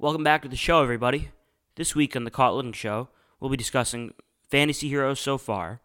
[0.00, 1.28] Welcome back to the show, everybody.
[1.74, 4.14] This week on the Caught Little Show, we'll be discussing
[4.48, 5.82] fantasy heroes so far,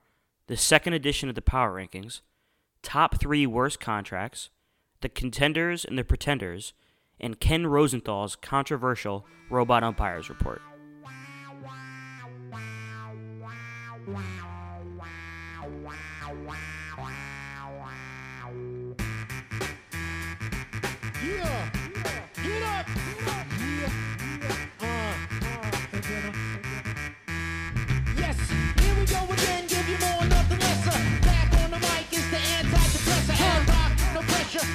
[0.47, 2.21] the second edition of the Power Rankings,
[2.81, 4.51] top three worst contracts,
[5.01, 6.71] the contenders and the pretenders,
[7.19, 10.61] and Ken Rosenthal's controversial robot umpires report.
[11.03, 11.11] Yeah,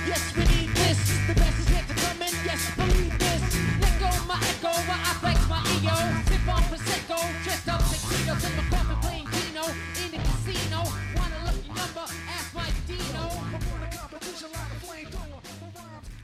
[0.07, 0.99] Yes, we need this.
[1.27, 2.35] The best is yet to come in.
[2.45, 3.43] Yes, believe this.
[3.81, 5.97] Let go my echo, my I flex my ego.
[6.25, 9.65] Sip on prosecco, dressed up tuxedos in my coffin playing Keno
[10.03, 10.79] in the casino.
[11.17, 12.07] Want a lucky number?
[12.29, 13.29] Ask my Dino.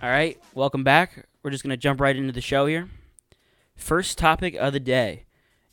[0.02, 1.26] All right, welcome back.
[1.42, 2.88] We're just to jump right into the show here.
[3.76, 5.24] First topic of the day.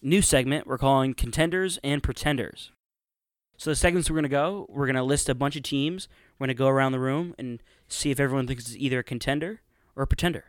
[0.01, 2.71] New segment we're calling Contenders and Pretenders.
[3.57, 6.09] So, the segments we're to go, we're to list a bunch of teams.
[6.37, 9.61] We're to go around the room and see if everyone thinks it's either a contender
[9.95, 10.45] or a pretender.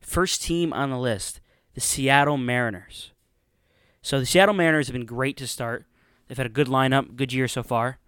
[0.00, 1.40] First team on the list,
[1.74, 3.12] the Seattle Mariners.
[4.02, 5.86] So, the Seattle Mariners have been great to start.
[6.28, 7.98] They've had a good lineup, good year so far.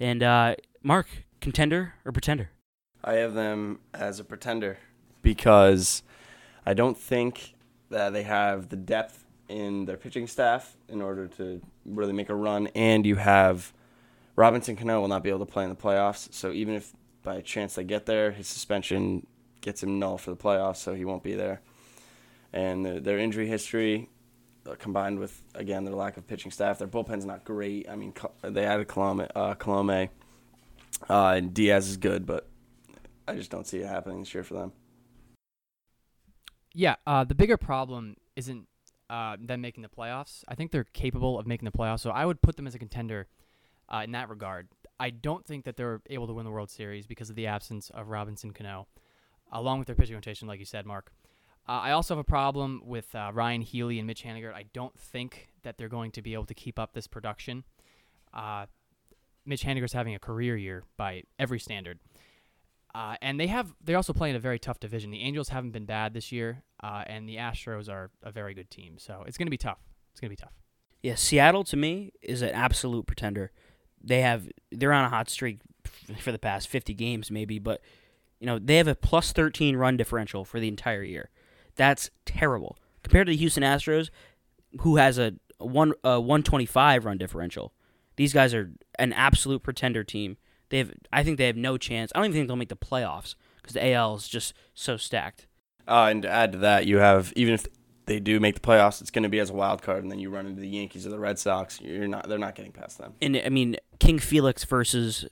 [0.00, 1.08] And, uh, Mark,
[1.40, 2.50] contender or pretender?
[3.04, 4.78] I have them as a pretender
[5.22, 6.02] because
[6.64, 7.54] I don't think
[7.90, 12.34] that they have the depth in their pitching staff in order to really make a
[12.34, 12.66] run.
[12.68, 13.72] And you have
[14.34, 16.32] Robinson Cano will not be able to play in the playoffs.
[16.32, 16.92] So even if
[17.26, 19.26] by chance they get there, his suspension
[19.60, 21.60] gets him null for the playoffs, so he won't be there.
[22.52, 24.08] And their, their injury history,
[24.64, 27.90] uh, combined with again their lack of pitching staff, their bullpen's not great.
[27.90, 30.08] I mean, they added Colome, uh, Colome
[31.10, 32.48] uh, and Diaz is good, but
[33.26, 34.72] I just don't see it happening this year for them.
[36.72, 38.68] Yeah, uh, the bigger problem isn't
[39.10, 40.44] uh, them making the playoffs.
[40.46, 42.78] I think they're capable of making the playoffs, so I would put them as a
[42.78, 43.26] contender
[43.92, 44.68] uh, in that regard.
[44.98, 47.90] I don't think that they're able to win the World Series because of the absence
[47.90, 48.86] of Robinson Cano,
[49.52, 51.12] along with their pitching rotation, like you said, Mark.
[51.68, 54.54] Uh, I also have a problem with uh, Ryon Healy and Mitch Haniger.
[54.54, 57.64] I don't think that they're going to be able to keep up this production.
[58.32, 58.66] Uh,
[59.44, 61.98] Mitch Haniger's having a career year by every standard.
[62.94, 65.10] Uh, and they have they're also playing a very tough division.
[65.10, 68.70] The Angels haven't been bad this year, uh, and the Astros are a very good
[68.70, 68.96] team.
[68.96, 69.80] So it's going to be tough.
[70.12, 70.54] It's going to be tough.
[71.02, 73.52] Yeah, Seattle to me is an absolute pretender.
[74.06, 75.58] They have they're on a hot streak
[76.18, 77.80] for the past 50 games maybe, but
[78.40, 81.30] you know, they have a plus 13 run differential for the entire year.
[81.74, 82.78] That's terrible.
[83.02, 84.10] Compared to the Houston Astros
[84.80, 87.72] who has a one uh, 125 run differential.
[88.16, 90.36] These guys are an absolute pretender team.
[90.68, 92.12] They have I think they have no chance.
[92.14, 95.46] I don't even think they'll make the playoffs because the AL is just so stacked.
[95.88, 97.66] Uh, and to add to that, you have even if
[98.06, 100.18] they do make the playoffs, it's going to be as a wild card, and then
[100.18, 101.80] you run into the Yankees or the Red Sox.
[101.80, 102.28] You're not.
[102.28, 103.14] They're not getting past them.
[103.20, 105.26] And I mean, King Felix versus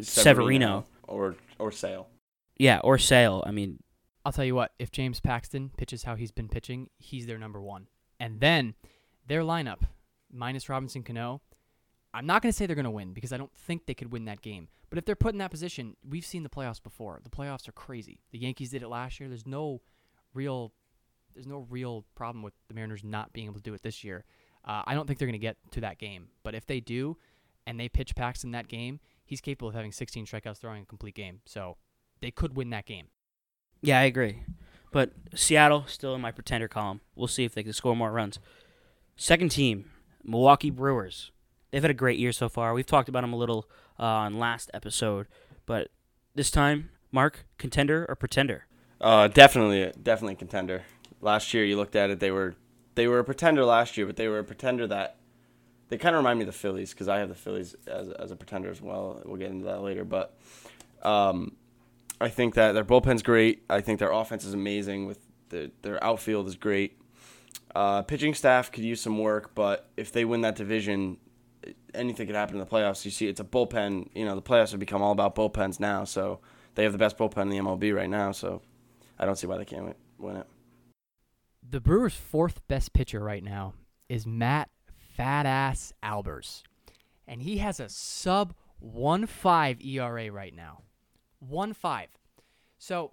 [0.00, 0.84] Severino.
[1.04, 2.08] or or Sale.
[2.56, 3.44] Yeah, or Sale.
[3.46, 3.82] I mean,
[4.24, 7.60] I'll tell you what, if James Paxton pitches how he's been pitching, he's their number
[7.60, 7.86] one.
[8.20, 8.74] And then
[9.26, 9.82] their lineup,
[10.30, 11.40] minus Robinson Cano,
[12.12, 14.12] I'm not going to say they're going to win because I don't think they could
[14.12, 14.68] win that game.
[14.90, 17.20] But if they're put in that position, we've seen the playoffs before.
[17.22, 18.20] The playoffs are crazy.
[18.32, 19.28] The Yankees did it last year.
[19.28, 19.82] There's no
[20.32, 20.72] real,
[21.34, 24.24] there's no real problem with the Mariners not being able to do it this year.
[24.64, 26.28] Uh, I don't think they're going to get to that game.
[26.42, 27.16] But if they do,
[27.66, 30.86] and they pitch Paxton in that game, he's capable of having 16 strikeouts, throwing a
[30.86, 31.40] complete game.
[31.44, 31.76] So
[32.20, 33.08] they could win that game.
[33.80, 34.42] Yeah, I agree.
[34.90, 37.00] But Seattle still in my pretender column.
[37.14, 38.38] We'll see if they can score more runs.
[39.16, 39.90] Second team,
[40.24, 41.30] Milwaukee Brewers.
[41.70, 42.72] They've had a great year so far.
[42.72, 43.68] We've talked about them a little
[44.00, 45.26] uh, on last episode,
[45.66, 45.88] but
[46.34, 48.66] this time, Mark, contender or pretender?
[49.00, 50.84] Uh, definitely, definitely contender.
[51.20, 52.54] Last year, you looked at it; they were
[52.94, 55.16] they were a pretender last year, but they were a pretender that
[55.88, 58.30] they kind of remind me of the Phillies because I have the Phillies as as
[58.30, 59.20] a pretender as well.
[59.24, 60.36] We'll get into that later, but
[61.02, 61.56] um,
[62.20, 63.62] I think that their bullpen's great.
[63.70, 65.06] I think their offense is amazing.
[65.06, 66.98] With the, their outfield is great.
[67.74, 71.18] Uh, pitching staff could use some work, but if they win that division,
[71.94, 73.04] anything could happen in the playoffs.
[73.04, 74.08] You see, it's a bullpen.
[74.14, 76.04] You know, the playoffs have become all about bullpens now.
[76.04, 76.40] So
[76.74, 78.32] they have the best bullpen in the MLB right now.
[78.32, 78.62] So
[79.18, 80.46] I don't see why they can't win- win it.
[81.70, 83.74] The Brewers' fourth best pitcher right now
[84.08, 84.70] is Matt
[85.16, 86.62] Fat Ass Albers.
[87.26, 90.84] And he has a sub 1.5 ERA right now.
[91.46, 92.06] 1.5.
[92.78, 93.12] So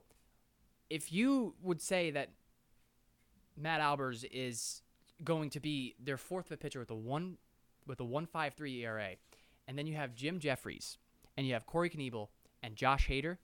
[0.89, 2.29] if you would say that
[3.57, 4.83] Matt Albers is
[5.21, 7.37] going to be their fourth best pitcher with a one
[7.85, 9.09] with a 1.53 ERA,
[9.67, 10.97] and then you have Jim Jeffries
[11.35, 12.29] and you have Corey Knebel
[12.63, 13.37] and Josh Hader,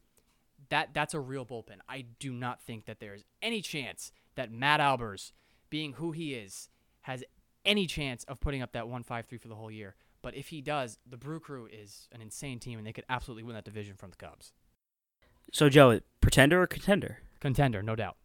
[0.69, 1.79] that that's a real bullpen.
[1.89, 5.31] I do not think that there is any chance that Matt Albers,
[5.69, 6.69] being who he is,
[7.01, 7.24] has
[7.66, 9.95] any chance of putting up that 153 for the whole year.
[10.22, 13.44] But if he does, the Brew Crew is an insane team, and they could absolutely
[13.44, 14.54] win that division from the Cubs.
[15.51, 17.19] So Joe, pretender or contender?
[17.39, 18.18] Contender, no doubt.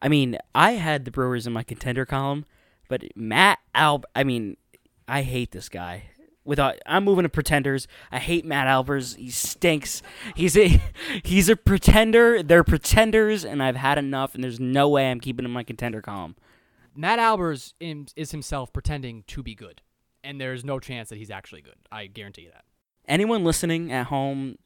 [0.00, 2.44] I mean, I had the Brewers in my contender column,
[2.88, 4.04] but Matt Alb.
[4.14, 4.56] I mean,
[5.08, 6.10] I hate this guy.
[6.48, 7.86] Without, uh, I'm moving to pretenders.
[8.10, 9.16] I hate Matt Albers.
[9.16, 10.00] He stinks.
[10.34, 10.80] He's a
[11.22, 12.42] he's a pretender.
[12.42, 14.34] They're pretenders, and I've had enough.
[14.34, 16.36] And there's no way I'm keeping him in my contender column.
[16.96, 17.74] Matt Albers
[18.16, 19.82] is himself pretending to be good,
[20.24, 21.76] and there's no chance that he's actually good.
[21.92, 22.64] I guarantee you that.
[23.06, 24.56] Anyone listening at home,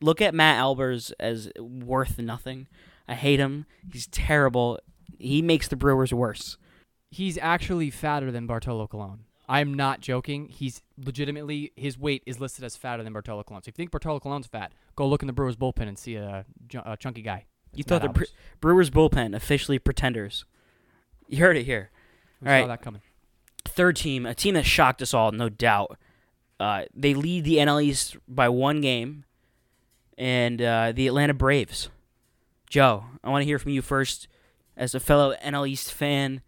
[0.00, 2.66] look at Matt Albers as worth nothing.
[3.06, 3.66] I hate him.
[3.92, 4.80] He's terrible.
[5.20, 6.58] He makes the Brewers worse.
[7.12, 9.26] He's actually fatter than Bartolo Colon.
[9.48, 10.48] I'm not joking.
[10.48, 13.62] He's legitimately his weight is listed as fatter than Bartolo Colon.
[13.62, 16.16] So if you think Bartolo Colon's fat, go look in the Brewers bullpen and see
[16.16, 16.44] a,
[16.84, 17.46] a chunky guy.
[17.74, 18.24] You thought the Bre-
[18.60, 20.44] Brewers bullpen officially pretenders.
[21.28, 21.90] You heard it here.
[22.40, 22.68] Who all saw right.
[22.68, 23.02] that coming?
[23.66, 25.98] third team, a team that shocked us all, no doubt.
[26.60, 29.24] Uh, they lead the NL East by one game,
[30.16, 31.88] and uh, the Atlanta Braves.
[32.68, 34.28] Joe, I want to hear from you first,
[34.76, 36.42] as a fellow NL East fan.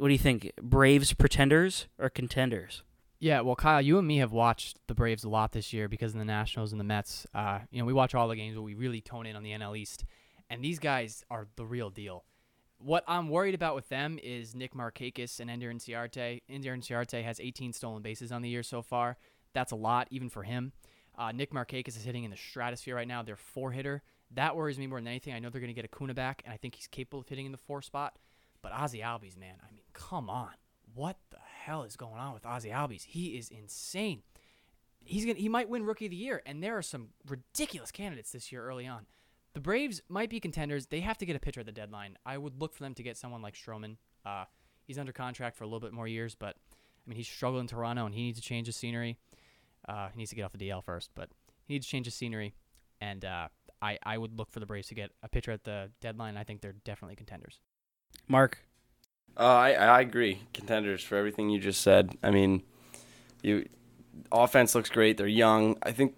[0.00, 0.52] What do you think?
[0.62, 2.82] Braves pretenders or contenders?
[3.18, 6.14] Yeah, well, Kyle, you and me have watched the Braves a lot this year because
[6.14, 7.26] of the Nationals and the Mets.
[7.34, 9.50] Uh, you know, we watch all the games, but we really tone in on the
[9.50, 10.06] NL East,
[10.48, 12.24] and these guys are the real deal.
[12.78, 16.40] What I'm worried about with them is Nick Markakis and Ender Inciarte.
[16.48, 19.18] Ender Inciarte has 18 stolen bases on the year so far.
[19.52, 20.72] That's a lot, even for him.
[21.18, 23.22] Uh, Nick Markakis is hitting in the stratosphere right now.
[23.22, 24.02] They're four hitter.
[24.30, 25.34] That worries me more than anything.
[25.34, 27.44] I know they're going to get Acuna back, and I think he's capable of hitting
[27.44, 28.14] in the four spot.
[28.62, 30.50] But Ozzie Albies, man, I mean, come on.
[30.94, 33.04] What the hell is going on with Ozzie Albies?
[33.04, 34.22] He is insane.
[35.04, 38.32] He's gonna he might win rookie of the year, and there are some ridiculous candidates
[38.32, 39.06] this year early on.
[39.54, 40.86] The Braves might be contenders.
[40.86, 42.16] They have to get a pitcher at the deadline.
[42.24, 43.96] I would look for them to get someone like Stroman.
[44.24, 44.44] Uh,
[44.86, 47.66] he's under contract for a little bit more years, but I mean he's struggling in
[47.66, 49.16] Toronto and he needs to change his scenery.
[49.88, 51.30] Uh, he needs to get off the DL first, but
[51.64, 52.54] he needs to change his scenery.
[53.00, 53.48] And uh,
[53.80, 56.36] I I would look for the Braves to get a pitcher at the deadline.
[56.36, 57.60] I think they're definitely contenders.
[58.28, 58.64] Mark,
[59.36, 60.42] Uh, I I agree.
[60.52, 62.16] Contenders for everything you just said.
[62.22, 62.62] I mean,
[63.42, 63.68] you
[64.32, 65.16] offense looks great.
[65.16, 65.76] They're young.
[65.82, 66.14] I think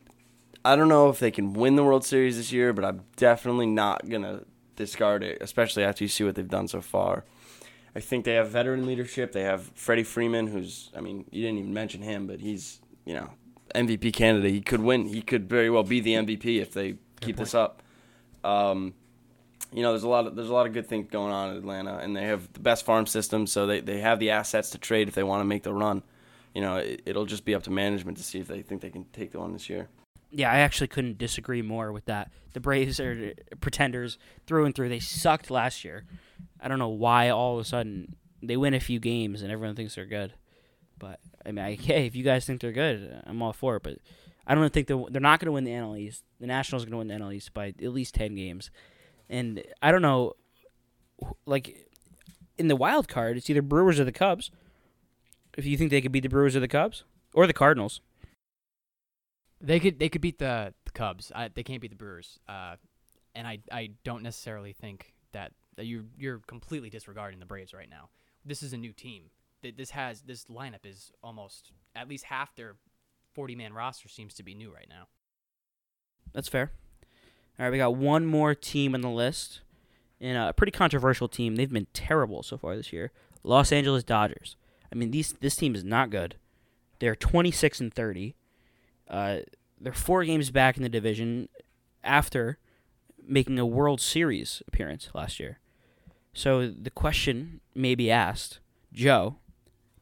[0.64, 3.66] I don't know if they can win the World Series this year, but I'm definitely
[3.66, 4.42] not gonna
[4.76, 7.24] discard it, especially after you see what they've done so far.
[7.94, 9.32] I think they have veteran leadership.
[9.32, 13.14] They have Freddie Freeman, who's I mean, you didn't even mention him, but he's you
[13.14, 13.30] know
[13.74, 14.52] MVP candidate.
[14.52, 15.06] He could win.
[15.06, 17.82] He could very well be the MVP if they keep this up.
[18.44, 18.94] Um,
[19.72, 21.56] you know, there's a lot of there's a lot of good things going on in
[21.56, 24.78] Atlanta, and they have the best farm system, so they, they have the assets to
[24.78, 26.02] trade if they want to make the run.
[26.54, 28.90] You know, it, it'll just be up to management to see if they think they
[28.90, 29.88] can take the one this year.
[30.30, 32.30] yeah, I actually couldn't disagree more with that.
[32.52, 34.88] The Braves are pretenders through and through.
[34.88, 36.04] They sucked last year.
[36.60, 39.76] I don't know why all of a sudden they win a few games and everyone
[39.76, 40.34] thinks they're good.
[40.98, 43.82] But I mean, I, hey, if you guys think they're good, I'm all for it.
[43.82, 43.98] But
[44.46, 46.24] I don't think they're, they're not going to win the NL East.
[46.40, 48.70] The Nationals are going to win the NL East by at least ten games.
[49.32, 50.34] And I don't know,
[51.46, 51.88] like
[52.58, 54.50] in the wild card, it's either Brewers or the Cubs.
[55.56, 58.00] If you think they could beat the Brewers or the Cubs or the Cardinals,
[59.60, 61.32] They could they could beat the, the Cubs.
[61.34, 62.38] I, they can't beat the Brewers.
[62.48, 62.76] Uh,
[63.34, 67.88] and I I don't necessarily think that, that you you're completely disregarding the Braves right
[67.88, 68.10] now.
[68.44, 69.30] This is a new team.
[69.62, 72.76] Th- This has this lineup is almost at least half their
[73.34, 75.06] 40 man roster seems to be new right now.
[76.34, 76.72] That's fair.
[77.58, 79.60] All right, we got one more team on the list,
[80.20, 81.56] and a pretty controversial team.
[81.56, 83.12] They've been terrible so far this year.
[83.42, 84.56] Los Angeles Dodgers.
[84.92, 86.36] I mean, these this team is not good.
[86.98, 88.34] They're 26 and 30.
[89.08, 89.38] Uh,
[89.80, 91.48] they're four games back in the division
[92.04, 92.58] after
[93.26, 95.58] making a World Series appearance last year.
[96.32, 98.60] So the question may be asked,
[98.92, 99.36] Joe,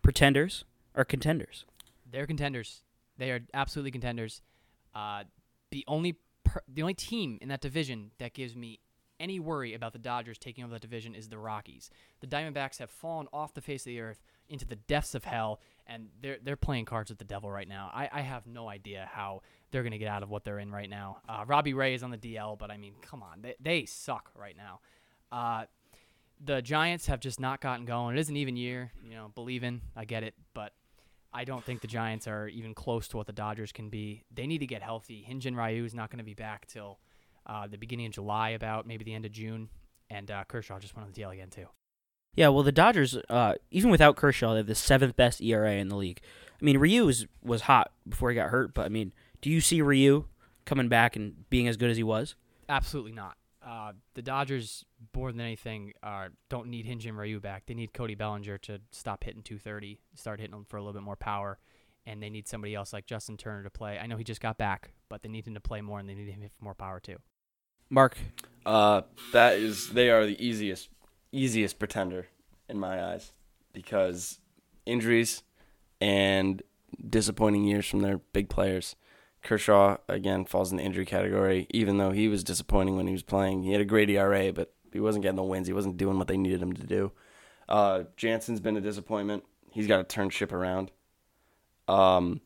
[0.02, 0.64] pretenders
[0.95, 1.64] or contenders?
[2.11, 2.83] They're contenders.
[3.19, 4.42] They are absolutely contenders.
[4.95, 5.25] Uh,
[5.71, 6.16] the only
[6.69, 8.80] the only team in that division that gives me
[9.21, 11.90] any worry about the Dodgers taking over that division is the Rockies.
[12.21, 15.61] The Diamondbacks have fallen off the face of the earth into the depths of hell,
[15.87, 17.90] and they're they're playing cards with the devil right now.
[17.92, 20.88] I, I have no idea how they're gonna get out of what they're in right
[20.88, 21.19] now.
[21.28, 24.30] Uh, Robbie Ray is on the DL, but I mean, come on, they they suck
[24.35, 24.80] right now.
[25.30, 25.66] Uh,
[26.42, 28.16] the Giants have just not gotten going.
[28.16, 29.83] It is an even year, you know, believing.
[29.95, 30.73] I get it, but
[31.32, 34.25] I don't think the Giants are even close to what the Dodgers can be.
[34.34, 35.25] They need to get healthy.
[35.28, 36.99] Hyun-Jin Ryu is not going to be back till
[37.46, 39.68] uh, the beginning of July, about maybe the end of June.
[40.08, 41.66] And uh, Kershaw just went on the DL again too.
[42.34, 45.88] Yeah, well, the Dodgers, uh, even without Kershaw, they have the seventh best ERA in
[45.88, 46.20] the league.
[46.60, 49.60] I mean, Ryu was, was hot before he got hurt, but I mean, do you
[49.60, 50.25] see Ryu
[50.64, 52.34] coming back and being as good as he was?
[52.68, 53.37] Absolutely not.
[53.64, 54.84] Uh, the Dodgers,
[55.14, 57.64] more than anything, uh, don't need Hyun-Jin Ryu back.
[57.66, 61.02] They need Cody Bellinger to stop hitting 230, start hitting them for a little bit
[61.02, 61.59] more power,
[62.07, 63.99] and they need somebody else like Justin Turner to play.
[63.99, 66.14] I know he just got back, but they need him to play more, and they
[66.14, 67.16] need him to hit for more power too.
[67.88, 68.19] Mark,
[68.64, 69.02] Uh,
[69.33, 70.90] that is, they are the easiest,
[71.33, 72.28] easiest pretender
[72.69, 73.33] in my eyes
[73.73, 74.38] because
[74.87, 75.42] injuries
[76.00, 76.62] and
[77.09, 78.97] disappointing years from their big players.
[79.42, 83.23] Kershaw again falls in the injury category, even though he was disappointing when he was
[83.23, 83.62] playing.
[83.62, 85.66] He had a great ERA, but he wasn't getting the wins.
[85.66, 87.12] He wasn't doing what they needed him to do.
[87.68, 89.44] Uh, Jansen's been a disappointment.
[89.70, 90.90] He's got to turn ship around.
[91.87, 92.40] Um,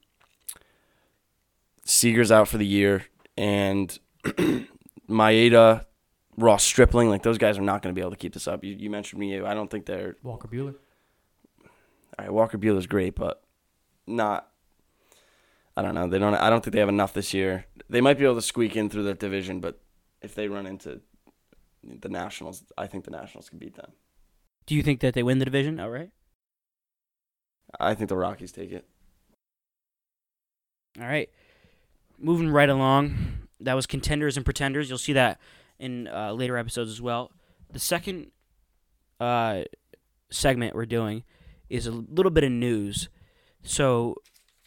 [1.85, 3.99] Seager's out for the year, and
[5.09, 5.85] Maeda,
[6.37, 8.65] Ross Stripling, like those guys are not going to be able to keep this up.
[8.65, 9.41] You, you mentioned me.
[9.41, 10.17] I don't think they're.
[10.23, 10.75] Walker Buehler.
[12.19, 13.43] All right, Walker Buehler's great, but
[14.07, 14.49] not.
[15.77, 16.09] I don't know.
[16.09, 16.35] They don't.
[16.35, 17.67] I don't think they have enough this year.
[17.89, 19.81] They might be able to squeak in through that division, but
[20.23, 21.01] if they run into
[22.01, 23.93] the Nationals, I think the Nationals can beat them.
[24.67, 26.11] do you think that they win the division outright?
[27.81, 28.87] I think the Rockies take it.
[31.01, 31.29] All right.
[32.19, 33.49] Moving right along.
[33.61, 34.89] That was contenders and pretenders.
[34.89, 35.41] You'll see that
[35.79, 37.33] in uh, later episodes as well.
[37.73, 38.31] The second
[39.19, 39.63] uh,
[40.31, 41.25] segment we're doing
[41.69, 43.09] is a little bit of news.
[43.63, 44.17] So,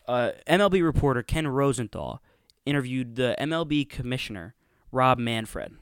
[0.07, 2.21] uh, MLB reporter Ken Rosenthal
[2.65, 4.55] interviewed the MLB commissioner,
[4.91, 5.75] Rob Manfred,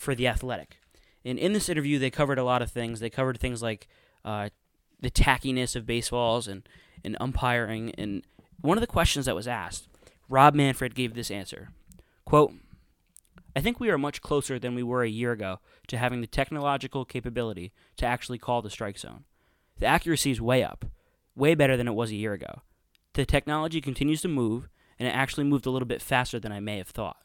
[0.00, 0.78] for The Athletic.
[1.26, 3.00] And in this interview, they covered a lot of things.
[3.00, 3.86] They covered things like
[4.24, 4.48] uh,
[4.98, 6.66] the tackiness of baseballs and,
[7.04, 7.92] and umpiring.
[7.98, 8.22] And
[8.62, 9.88] one of the questions that was asked,
[10.26, 11.68] Rob Manfred gave this answer.
[12.24, 12.54] Quote,
[13.54, 16.26] I think we are much closer than we were a year ago to having the
[16.26, 19.24] technological capability to actually call the strike zone.
[19.80, 20.86] The accuracy is way up,
[21.36, 22.62] way better than it was a year ago.
[23.12, 26.60] The technology continues to move, and it actually moved a little bit faster than I
[26.60, 27.18] may have thought.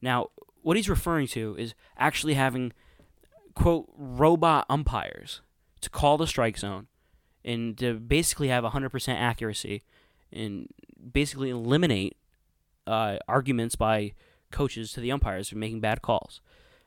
[0.00, 0.28] Now,
[0.66, 2.72] what he's referring to is actually having,
[3.54, 5.40] quote, robot umpires
[5.80, 6.88] to call the strike zone
[7.44, 9.84] and to basically have 100% accuracy
[10.32, 10.66] and
[11.12, 12.16] basically eliminate
[12.84, 14.12] uh, arguments by
[14.50, 16.40] coaches to the umpires for making bad calls.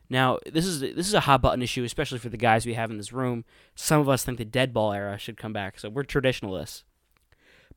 [0.09, 2.91] Now, this is this is a hot button issue, especially for the guys we have
[2.91, 3.45] in this room.
[3.75, 6.83] Some of us think the dead ball era should come back, so we're traditionalists.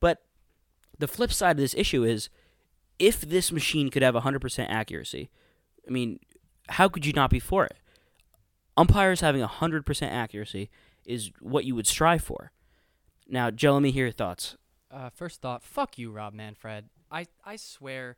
[0.01, 0.25] But
[0.99, 2.29] the flip side of this issue is,
[2.99, 5.31] if this machine could have 100% accuracy,
[5.87, 6.21] I mean,
[6.69, 7.77] how could you not be for it?
[8.77, 10.71] Umpires having 100% accuracy
[11.05, 12.53] is what you would strive for.
[13.29, 14.57] Now, Joe, let me hear your thoughts.
[14.91, 16.87] Uh, first thought, fuck you, Rob Manfred.
[17.11, 18.17] I, I swear,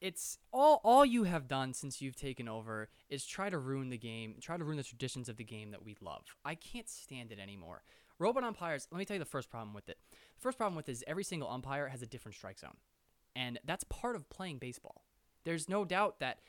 [0.00, 3.98] it's all all you have done since you've taken over is try to ruin the
[3.98, 6.22] game, try to ruin the traditions of the game that we love.
[6.44, 7.82] I can't stand it anymore.
[8.18, 8.88] Robot umpires.
[8.90, 9.98] Let me tell you the first problem with it.
[10.10, 12.76] The first problem with it is every single umpire has a different strike zone,
[13.36, 15.02] and that's part of playing baseball.
[15.44, 16.40] There's no doubt that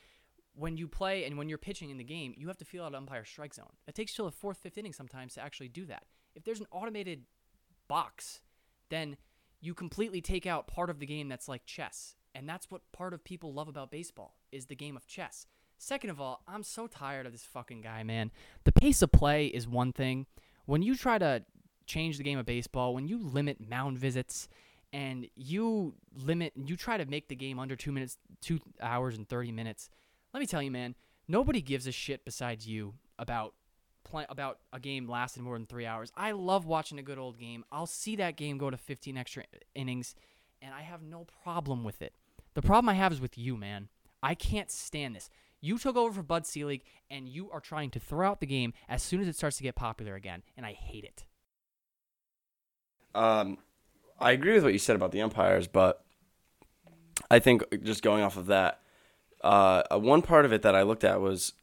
[0.54, 2.96] when you play and when you're pitching in the game, you have to feel out
[2.96, 3.74] umpire strike zone.
[3.88, 6.04] It takes till the fourth, fifth inning sometimes to actually do that.
[6.36, 7.24] If there's an automated
[7.88, 8.42] box,
[8.90, 9.18] then
[9.60, 12.16] you completely take out part of the game that's like chess.
[12.34, 15.46] And that's what part of people love about baseball is the game of chess.
[15.78, 18.32] Second of all, I'm so tired of this fucking guy, man.
[18.66, 20.28] The pace of play is one thing.
[20.66, 21.44] When you try to
[21.86, 24.48] change the game of baseball, when you limit mound visits
[24.94, 29.28] and you limit you try to make the game under 2 minutes 2 hours and
[29.28, 29.90] 30 minutes.
[30.34, 30.96] Let me tell you, man,
[31.28, 33.54] nobody gives a shit besides you about
[34.04, 36.12] play, about a game lasting more than three hours.
[36.16, 37.66] I love watching a good old game.
[37.72, 39.44] I'll see that game go to 15 extra
[39.76, 40.16] innings,
[40.62, 42.14] and I have no problem with it.
[42.54, 43.90] The problem I have is with you, man.
[44.24, 45.30] I can't stand this.
[45.62, 48.74] You took over for Bud Selig, and you are trying to throw out the game
[48.90, 51.26] as soon as it starts to get popular again, and I hate it.
[53.14, 53.58] Um,
[54.20, 56.04] I agree with what you said about the umpires, but
[57.30, 58.82] I think just going off of that,
[59.44, 61.54] uh, uh, one part of it that I looked at was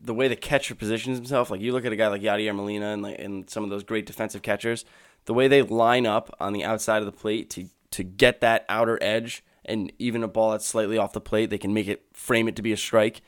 [0.00, 1.50] the way the catcher positions himself.
[1.50, 3.84] Like you look at a guy like Yadier Molina and like and some of those
[3.84, 4.84] great defensive catchers,
[5.26, 8.64] the way they line up on the outside of the plate to to get that
[8.68, 12.04] outer edge, and even a ball that's slightly off the plate, they can make it
[12.12, 13.22] frame it to be a strike.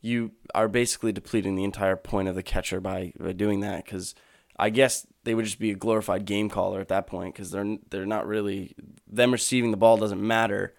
[0.00, 4.14] You are basically depleting the entire point of the catcher by, by doing that because
[4.56, 7.78] I guess they would just be a glorified game caller at that point because they're
[7.90, 8.74] they're not really
[9.06, 10.74] them receiving the ball doesn't matter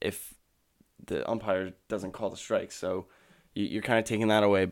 [0.00, 0.34] if
[1.08, 2.72] the umpire doesn't call the strike.
[2.72, 3.06] So
[3.54, 4.70] you, you're kind of taking that away.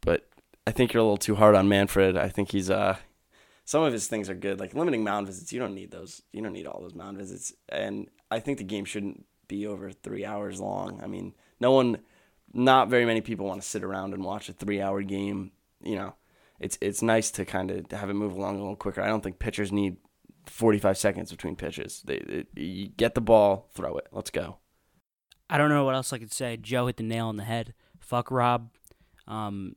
[0.00, 0.26] But
[0.66, 2.16] I think you're a little too hard on Manfred.
[2.16, 2.96] I think he's uh
[3.66, 5.52] some of his things are good, like limiting mound visits.
[5.52, 6.22] You don't need those.
[6.32, 7.52] You don't need all those mound visits.
[7.68, 11.00] And I think the game shouldn't be over three hours long.
[11.02, 11.98] I mean, no one,
[12.52, 15.52] not very many people want to sit around and watch a three-hour game.
[15.82, 16.14] You know,
[16.60, 19.00] it's it's nice to kind of have it move along a little quicker.
[19.00, 19.96] I don't think pitchers need
[20.46, 22.02] 45 seconds between pitches.
[22.04, 24.08] They, they you get the ball, throw it.
[24.12, 24.58] Let's go.
[25.48, 26.56] I don't know what else I could say.
[26.56, 27.74] Joe hit the nail on the head.
[27.98, 28.70] Fuck Rob.
[29.26, 29.76] Um,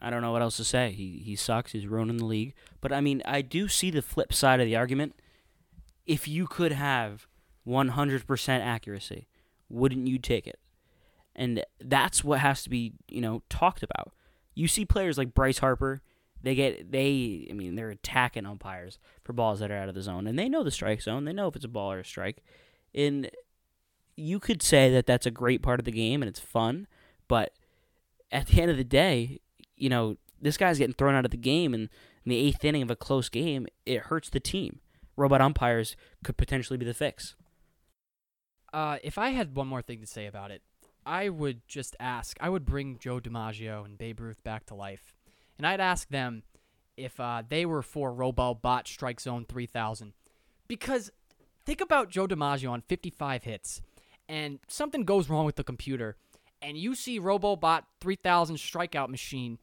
[0.00, 0.92] I don't know what else to say.
[0.92, 1.72] He he sucks.
[1.72, 2.54] He's ruining the league.
[2.80, 5.14] But I mean, I do see the flip side of the argument.
[6.06, 7.26] If you could have
[7.66, 9.28] 100% accuracy,
[9.68, 10.58] wouldn't you take it?
[11.36, 14.12] And that's what has to be, you know, talked about.
[14.54, 16.02] You see players like Bryce Harper,
[16.42, 20.02] they get they I mean, they're attacking umpires for balls that are out of the
[20.02, 21.24] zone and they know the strike zone.
[21.24, 22.42] They know if it's a ball or a strike.
[22.94, 23.30] And
[24.18, 26.86] you could say that that's a great part of the game and it's fun,
[27.28, 27.52] but
[28.32, 29.40] at the end of the day,
[29.76, 31.88] you know, this guy's getting thrown out of the game and
[32.24, 34.80] in the eighth inning of a close game, it hurts the team.
[35.16, 37.36] Robot umpires could potentially be the fix.
[38.72, 40.62] Uh, if I had one more thing to say about it,
[41.06, 42.36] I would just ask.
[42.40, 45.14] I would bring Joe DiMaggio and Babe Ruth back to life,
[45.56, 46.42] and I'd ask them
[46.96, 50.12] if uh, they were for Robo Bot Strike Zone 3000,
[50.66, 51.10] because
[51.64, 53.80] think about Joe DiMaggio on 55 hits,
[54.28, 56.16] and something goes wrong with the computer,
[56.60, 59.58] and you see RoboBot 3000 strikeout machine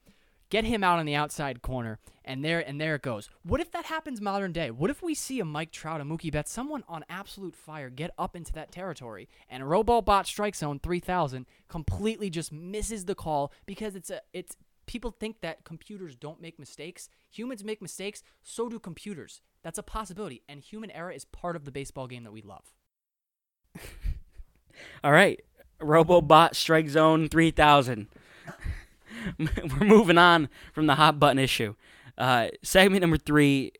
[0.50, 3.30] get him out on the outside corner, and there and there it goes.
[3.44, 4.72] What if that happens modern day?
[4.72, 8.12] What if we see a Mike Trout, a Mookie Betts, someone on absolute fire get
[8.18, 13.96] up into that territory, and RoboBot Strike Zone 3000 completely just misses the call because
[13.96, 14.56] it's a it's
[14.86, 17.10] people think that computers don't make mistakes.
[17.32, 19.42] Humans make mistakes, so do computers.
[19.64, 22.72] That's a possibility, and human error is part of the baseball game that we love.
[25.04, 25.44] All right,
[25.80, 28.08] RoboBot Strike Zone 3000.
[29.40, 31.76] We're moving on from the hot button issue.
[32.18, 33.74] Uh, segment number three: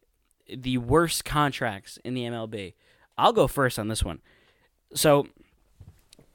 [0.54, 2.74] the worst contracts in the MLB.
[3.18, 4.22] I'll go first on this one.
[4.94, 5.28] So,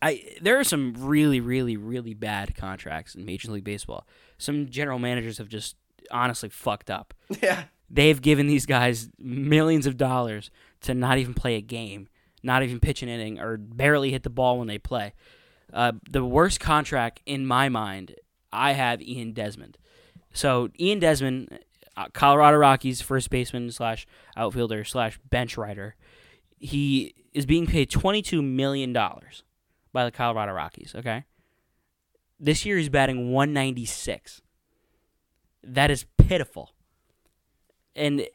[0.00, 4.06] I there are some really, really, really bad contracts in Major League Baseball.
[4.38, 5.76] Some general managers have just
[6.10, 7.14] honestly fucked up.
[7.42, 7.64] Yeah.
[7.92, 10.52] They've given these guys millions of dollars
[10.82, 12.08] to not even play a game,
[12.42, 15.12] not even pitch an inning, or barely hit the ball when they play.
[15.72, 18.16] Uh, the worst contract in my mind,
[18.52, 19.78] I have Ian Desmond.
[20.32, 21.58] So Ian Desmond,
[21.96, 24.06] uh, Colorado Rockies first baseman slash
[24.36, 25.96] outfielder slash bench rider,
[26.58, 29.44] he is being paid twenty two million dollars
[29.92, 30.94] by the Colorado Rockies.
[30.96, 31.24] Okay,
[32.38, 34.42] this year he's batting one ninety six.
[35.62, 36.72] That is pitiful.
[37.94, 38.26] And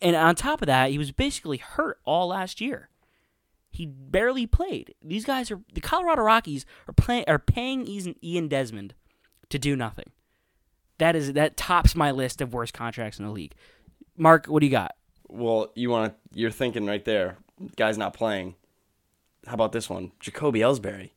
[0.00, 2.88] and on top of that, he was basically hurt all last year.
[3.70, 4.94] He barely played.
[5.02, 7.86] These guys are the Colorado Rockies are playing are paying
[8.22, 8.94] Ian- Desmond
[9.48, 10.10] to do nothing.
[10.98, 13.54] That is that tops my list of worst contracts in the league.
[14.16, 14.96] Mark, what do you got?
[15.28, 17.38] Well, you want to, you're thinking right there,
[17.76, 18.56] guy's not playing.
[19.46, 20.12] How about this one?
[20.20, 21.10] Jacoby Ellsbury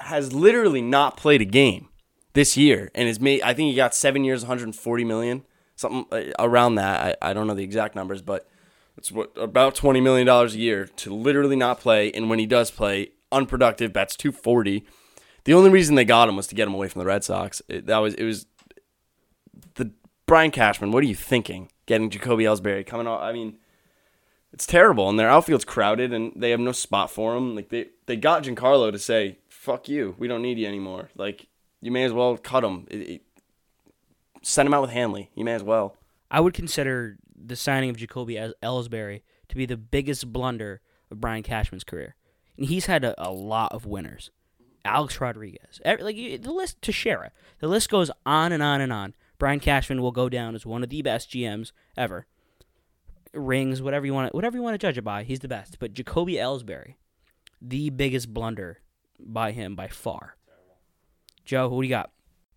[0.00, 1.88] has literally not played a game
[2.32, 5.44] this year and is made I think he got 7 years 140 million,
[5.76, 7.18] something uh, around that.
[7.22, 8.48] I, I don't know the exact numbers, but
[8.96, 12.46] it's what about 20 million dollars a year to literally not play and when he
[12.46, 14.84] does play, unproductive, bats 240.
[15.44, 17.62] The only reason they got him was to get him away from the Red Sox.
[17.68, 18.46] It, that was it was
[19.74, 19.90] the
[20.26, 21.70] Brian Cashman, what are you thinking?
[21.86, 23.22] Getting Jacoby Ellsbury coming off.
[23.22, 23.58] I mean,
[24.52, 27.56] it's terrible, and their outfield's crowded, and they have no spot for him.
[27.56, 31.46] Like they they got Giancarlo to say, "Fuck you, we don't need you anymore." Like
[31.80, 32.86] you may as well cut him.
[32.90, 33.22] It, it,
[34.42, 35.30] send him out with Hanley.
[35.34, 35.96] You may as well.
[36.30, 41.20] I would consider the signing of Jacoby El- Ellsbury to be the biggest blunder of
[41.20, 42.14] Brian Cashman's career.
[42.56, 44.30] And he's had a, a lot of winners.
[44.84, 47.30] Alex Rodriguez, every, like the list, Teixeira.
[47.60, 49.14] The list goes on and on and on.
[49.38, 52.26] Brian Cashman will go down as one of the best GMs ever.
[53.32, 55.78] Rings, whatever you want, whatever you want to judge it by, he's the best.
[55.78, 56.94] But Jacoby Ellsbury,
[57.60, 58.80] the biggest blunder
[59.18, 60.36] by him by far.
[61.44, 62.10] Joe, who do you got?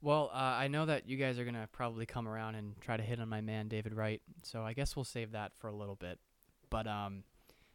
[0.05, 3.01] Well, uh, I know that you guys are gonna probably come around and try to
[3.01, 5.95] hit on my man David Wright, so I guess we'll save that for a little
[5.95, 6.19] bit.
[6.69, 7.23] But um,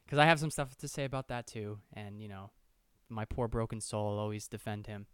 [0.04, 2.52] because I have some stuff to say about that too, and you know,
[3.08, 5.06] my poor broken soul will always defend him.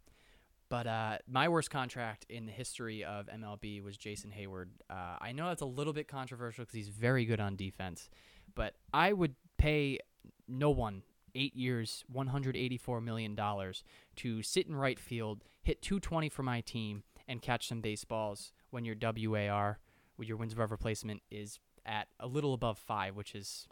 [0.69, 4.67] But uh, my worst contract in the history of MLB was Jason Heyward.
[4.87, 8.11] Uh, I know that's a little bit controversial because he's very good on defense,
[8.53, 9.97] but I would pay
[10.47, 11.01] no one
[11.35, 13.37] eight years, $184 million
[14.15, 18.85] to sit in right field, hit 220 for my team, and catch some baseballs when
[18.85, 19.79] your WAR,
[20.17, 23.67] with your wins above replacement, is at a little above five, which is,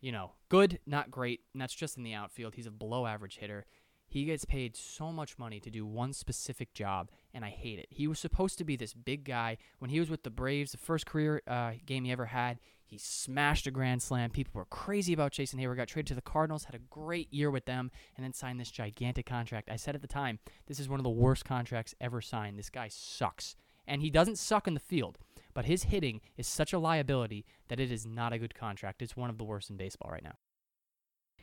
[0.00, 1.40] you know, good, not great.
[1.52, 2.54] And that's just in the outfield.
[2.54, 3.66] He's a below average hitter.
[4.10, 7.88] He gets paid so much money to do one specific job, and I hate it.
[7.90, 9.58] He was supposed to be this big guy.
[9.80, 12.96] When he was with the Braves, the first career uh, game he ever had, he
[12.96, 14.30] smashed a grand slam.
[14.30, 15.76] People were crazy about Jason Heyward.
[15.76, 18.70] Got traded to the Cardinals, had a great year with them, and then signed this
[18.70, 19.68] gigantic contract.
[19.70, 22.58] I said at the time, this is one of the worst contracts ever signed.
[22.58, 23.56] This guy sucks.
[23.86, 25.18] And he doesn't suck in the field,
[25.52, 29.02] but his hitting is such a liability that it is not a good contract.
[29.02, 30.36] It's one of the worst in baseball right now.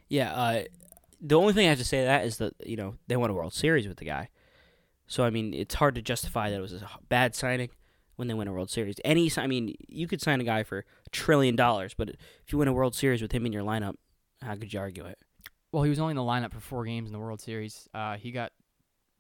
[0.08, 0.64] Yeah, uh,
[1.22, 3.30] the only thing I have to say to that is that you know they won
[3.30, 4.30] a World Series with the guy.
[5.08, 7.70] So I mean, it's hard to justify that it was a bad signing
[8.16, 8.96] when they win a World Series.
[9.04, 12.58] Any, I mean, you could sign a guy for a trillion dollars, but if you
[12.58, 13.96] win a World Series with him in your lineup,
[14.42, 15.18] how could you argue it?
[15.72, 17.90] Well, he was only in the lineup for four games in the World Series.
[17.94, 18.52] Uh, he got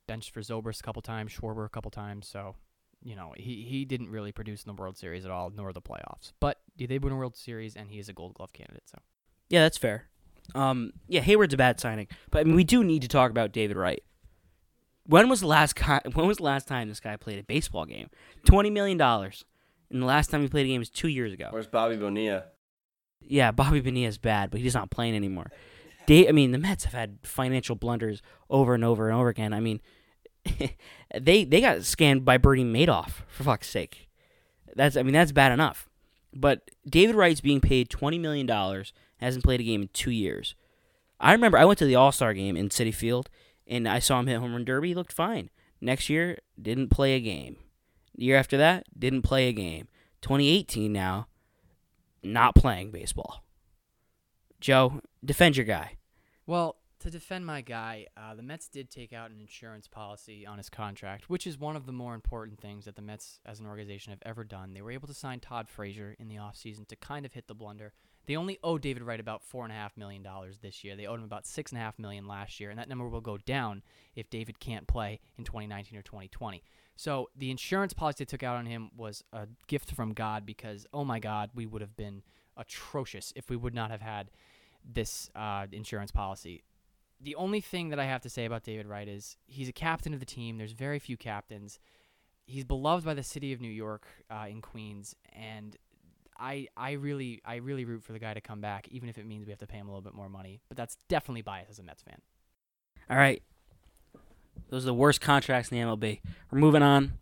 [0.08, 2.27] benched for Zobrist a couple times, Schwarber a couple times.
[2.27, 2.55] So,
[3.03, 5.81] you know, he, he didn't really produce in the World Series at all, nor the
[5.81, 6.31] playoffs.
[6.39, 8.84] But they win a World Series, and he is a Gold Glove candidate.
[8.86, 8.99] So,
[9.49, 10.05] Yeah, that's fair.
[10.53, 13.51] Um, yeah, Heyward's a bad signing, but I mean, we do need to talk about
[13.51, 14.03] David Wright.
[15.08, 17.86] When was the last guy, when was the last time this guy played a baseball
[17.86, 18.10] game?
[18.46, 19.46] Twenty million dollars,
[19.89, 21.48] and the last time he played a game was two years ago.
[21.52, 22.46] Where's Bobby Bonilla?
[23.22, 25.52] Yeah, Bobby Bonilla's bad, but he's not playing anymore.
[26.08, 29.54] I mean, the Mets have had financial blunders over and over and over again.
[29.54, 29.82] I mean,
[31.20, 34.10] they they got scammed by Bernie Madoff for fuck's sake.
[34.76, 35.89] That's I mean that's bad enough.
[36.34, 40.56] But David Wright's being paid twenty million dollars, hasn't played a game in two years.
[41.20, 43.30] I remember I went to the All Star game in Citi Field,
[43.67, 44.89] and I saw him hit home run derby.
[44.89, 45.49] He looked fine.
[45.82, 47.58] Next year, didn't play a game.
[48.15, 49.88] Year after that, didn't play a game.
[50.21, 51.28] 2018 now,
[52.23, 53.43] not playing baseball.
[54.60, 55.97] Joe, defend your guy.
[56.47, 60.58] well, to defend my guy, uh, the Mets did take out an insurance policy on
[60.58, 63.67] his contract, which is one of the more important things that the Mets as an
[63.67, 64.73] organization have ever done.
[64.73, 67.54] They were able to sign Todd Frazier in the offseason to kind of hit the
[67.54, 67.93] blunder.
[68.25, 70.95] They only owe David Wright about four and a half million dollars this year.
[70.95, 73.21] They owed him about six and a half million last year, and that number will
[73.21, 73.83] go down
[74.15, 76.63] if David can't play in 2019 or 2020.
[76.95, 80.85] So the insurance policy they took out on him was a gift from God because
[80.93, 82.23] oh my God, we would have been
[82.57, 84.31] atrocious if we would not have had
[84.83, 86.63] this uh, insurance policy.
[87.19, 90.13] The only thing that I have to say about David Wright is he's a captain
[90.13, 90.57] of the team.
[90.57, 91.79] There's very few captains.
[92.45, 95.75] He's beloved by the city of New York uh, in Queens, and
[96.38, 99.26] I I really I really root for the guy to come back, even if it
[99.26, 100.62] means we have to pay him a little bit more money.
[100.67, 102.21] But that's definitely bias as a Mets fan.
[103.10, 103.41] All right.
[104.69, 106.21] Those are the worst contracts in the MLB.
[106.50, 107.13] We're moving on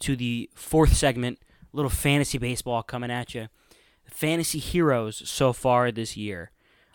[0.00, 1.38] to the fourth segment.
[1.72, 3.48] A little fantasy baseball coming at you.
[4.06, 6.50] Fantasy heroes so far this year.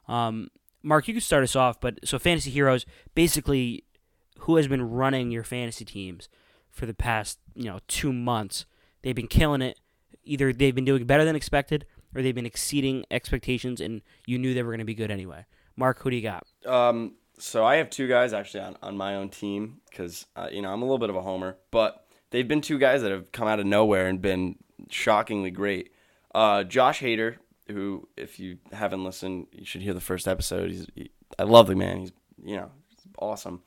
[0.08, 0.49] Um,
[0.82, 3.84] Mark, you can start us off, but so fantasy heroes, basically,
[4.39, 6.28] who has been running your fantasy teams
[6.69, 8.65] for the past you know two months?
[9.04, 9.80] They've been killing it.
[10.23, 14.53] Either they've been doing better than expected, or they've been exceeding expectations, and you knew
[14.53, 15.45] they were going to be good anyway.
[15.75, 16.45] Mark, who do you got?
[16.65, 20.62] Um, so I have two guys actually on, on my own team because uh, you
[20.62, 23.31] know I'm a little bit of a homer, but they've been two guys that have
[23.31, 24.57] come out of nowhere and been
[24.89, 25.91] shockingly great.
[26.33, 30.71] Uh, Josh Hader, who if you haven't listened, you should hear the first episode.
[30.71, 31.99] He's he, I love the man.
[31.99, 32.12] He's
[32.43, 32.71] you know
[33.17, 33.62] awesome.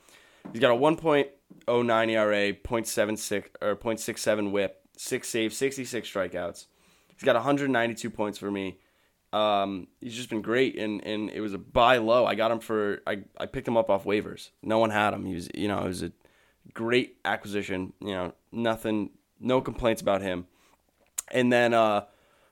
[0.52, 6.66] He's got a 1.09 ERA, 0.76 or 0.67 WHIP, six saves, 66 strikeouts.
[7.08, 8.78] He's got 192 points for me.
[9.32, 12.24] Um, he's just been great, and, and it was a buy low.
[12.24, 14.50] I got him for I, I picked him up off waivers.
[14.62, 15.24] No one had him.
[15.26, 16.12] He was you know it was a
[16.72, 17.92] great acquisition.
[18.00, 20.46] You know nothing, no complaints about him.
[21.30, 22.04] And then uh,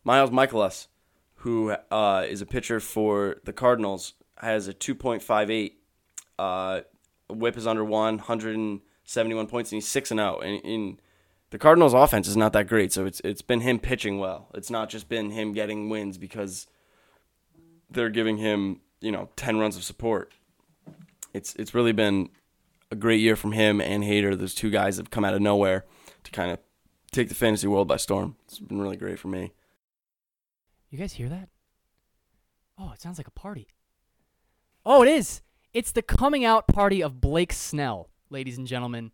[0.03, 0.89] Miles Mikolas,
[1.37, 5.73] who uh, is a pitcher for the Cardinals, has a 2.58.
[6.39, 6.81] Uh,
[7.31, 10.41] whip is under one, 171 points, and he's six and zero.
[10.41, 10.99] And in
[11.55, 14.49] the Cardinals' offense is not that great, so it's it's been him pitching well.
[14.55, 16.67] It's not just been him getting wins because
[17.89, 20.33] they're giving him you know 10 runs of support.
[21.33, 22.31] It's it's really been
[22.91, 24.37] a great year from him and Hader.
[24.37, 25.85] Those two guys have come out of nowhere
[26.25, 26.59] to kind of
[27.13, 28.35] take the fantasy world by storm.
[28.47, 29.53] It's been really great for me.
[30.91, 31.51] You guys hear that?
[32.77, 33.69] Oh, it sounds like a party.
[34.85, 35.41] Oh, it is.
[35.73, 39.13] It's the coming out party of Blake Snell, ladies and gentlemen.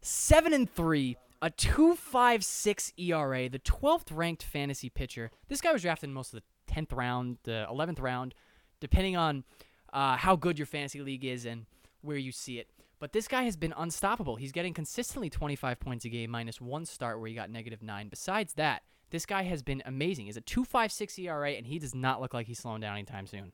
[0.00, 5.32] 7 and 3, a 2.56 ERA, the 12th ranked fantasy pitcher.
[5.48, 8.34] This guy was drafted in most of the 10th round, the 11th round,
[8.80, 9.42] depending on
[9.92, 11.66] uh, how good your fantasy league is and
[12.00, 12.70] where you see it.
[13.00, 14.36] But this guy has been unstoppable.
[14.36, 18.08] He's getting consistently 25 points a game, minus one start where he got negative nine.
[18.08, 20.26] Besides that, this guy has been amazing.
[20.26, 23.50] He's a 2.56 ERA, and he does not look like he's slowing down anytime soon.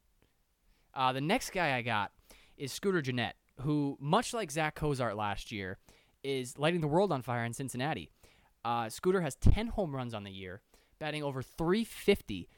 [0.92, 2.12] Uh, the next guy I got
[2.58, 5.78] is Scooter Gennett, who, much like Zach Cozart last year,
[6.28, 8.10] is lighting the world on fire in Cincinnati.
[8.64, 10.60] Uh, Scooter has 10 home runs on the year,
[10.98, 12.48] batting over 350,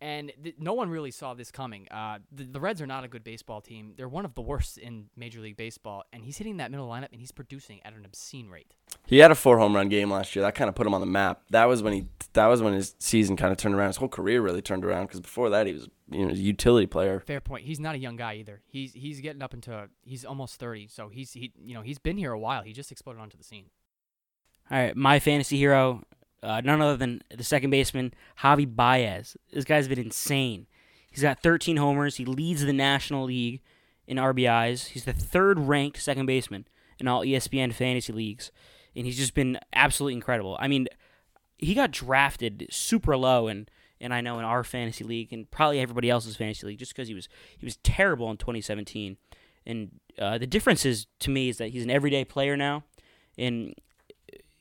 [0.00, 1.86] and th- no one really saw this coming.
[1.90, 3.94] Uh, the, the Reds are not a good baseball team.
[3.96, 7.08] They're one of the worst in Major League Baseball, and he's hitting that middle lineup,
[7.12, 8.74] and he's producing at an obscene rate.
[9.06, 10.42] He had a four home run game last year.
[10.42, 11.42] That kind of put him on the map.
[11.50, 13.88] That was when he that was when his season kind of turned around.
[13.88, 16.86] His whole career really turned around because before that he was you know a utility
[16.86, 17.20] player.
[17.20, 17.64] Fair point.
[17.64, 18.62] He's not a young guy either.
[18.66, 22.16] He's he's getting up into he's almost 30, so he's he you know he's been
[22.18, 22.62] here a while.
[22.62, 23.66] He just exploded onto the scene.
[24.70, 26.02] All right, my fantasy hero,
[26.46, 29.36] uh, none other than the second baseman Javi Baez.
[29.52, 30.66] This guy's been insane.
[31.10, 32.16] He's got 13 homers.
[32.16, 33.62] He leads the National League
[34.06, 34.88] in RBIs.
[34.88, 36.66] He's the third ranked second baseman
[37.00, 38.52] in all ESPN fantasy leagues,
[38.94, 40.56] and he's just been absolutely incredible.
[40.60, 40.86] I mean,
[41.58, 43.68] he got drafted super low, and
[44.00, 47.08] and I know in our fantasy league and probably everybody else's fantasy league, just because
[47.08, 47.28] he was
[47.58, 49.16] he was terrible in 2017.
[49.68, 52.84] And uh, the difference is to me is that he's an everyday player now,
[53.36, 53.74] and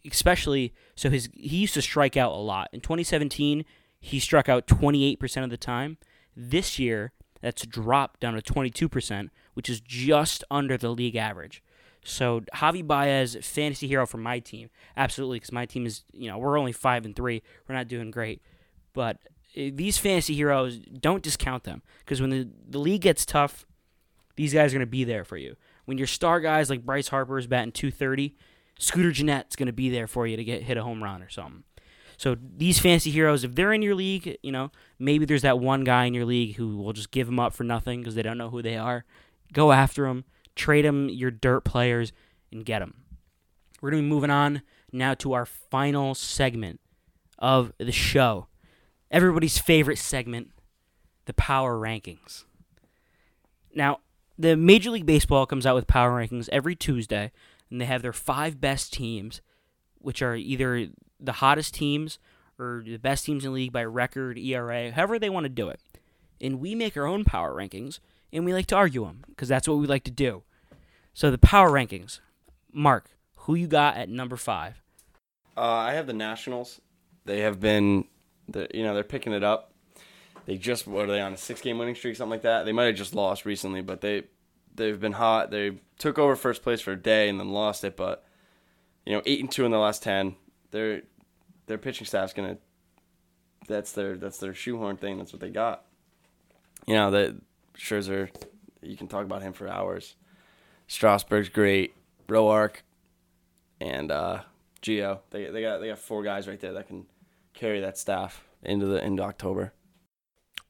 [0.09, 2.69] especially so his he used to strike out a lot.
[2.73, 3.65] In 2017,
[3.99, 5.97] he struck out 28% of the time.
[6.35, 11.63] This year, that's dropped down to 22%, which is just under the league average.
[12.03, 16.37] So Javi Baez, fantasy hero for my team, absolutely, because my team is you know
[16.37, 18.41] we're only five and three, we're not doing great,
[18.93, 19.17] but
[19.57, 23.65] uh, these fantasy heroes don't discount them because when the the league gets tough,
[24.35, 25.55] these guys are going to be there for you.
[25.85, 28.35] When your star guys like Bryce Harper is batting 230,
[28.79, 31.29] Scooter Gennett's going to be there for you to get hit a home run or
[31.29, 31.63] something.
[32.17, 35.83] So these fantasy heroes, if they're in your league, you know maybe there's that one
[35.83, 38.37] guy in your league who will just give them up for nothing because they don't
[38.37, 39.05] know who they are.
[39.53, 42.11] Go after them, trade them your dirt players,
[42.51, 42.93] and get them.
[43.81, 44.61] We're going to be moving on
[44.91, 46.79] now to our final segment
[47.37, 48.47] of the show.
[49.11, 50.51] Everybody's favorite segment,
[51.25, 52.45] the power rankings.
[53.73, 53.99] Now,
[54.37, 57.31] the Major League Baseball comes out with power rankings every Tuesday,
[57.69, 59.41] and they have their five best teams,
[59.99, 60.87] which are either
[61.19, 62.19] the hottest teams
[62.57, 65.69] or the best teams in the league by record, ERA, however they want to do
[65.69, 65.79] it.
[66.39, 67.99] And we make our own power rankings,
[68.31, 70.43] and we like to argue them because that's what we like to do.
[71.13, 72.19] So the power rankings,
[72.71, 74.81] Mark, who you got at number five?
[75.57, 76.81] Uh, I have the Nationals.
[77.23, 78.05] They have been,
[78.47, 79.71] the you know, they're picking it up.
[80.45, 82.65] They just what are they on a six game winning streak, something like that.
[82.65, 84.23] They might have just lost recently, but they
[84.75, 85.51] they've been hot.
[85.51, 88.25] They took over first place for a day and then lost it, but
[89.05, 90.35] you know, eight and two in the last ten.
[90.71, 91.03] Their
[91.67, 92.57] their pitching staff's gonna.
[93.67, 95.17] That's their that's their shoehorn thing.
[95.17, 95.85] That's what they got.
[96.85, 97.35] You know that
[97.77, 98.29] Scherzer,
[98.81, 100.15] you can talk about him for hours.
[100.87, 101.95] Strasburg's great.
[102.27, 102.77] Roark,
[103.79, 104.41] and uh,
[104.81, 105.21] Geo.
[105.29, 107.05] They they got they got four guys right there that can
[107.53, 109.73] carry that staff into the into October.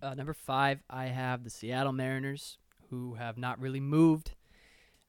[0.01, 2.57] Uh, number five, I have the Seattle Mariners,
[2.95, 4.31] who have not really moved